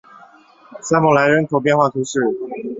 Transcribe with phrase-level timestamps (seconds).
[0.81, 2.19] 塞默莱人口变化图示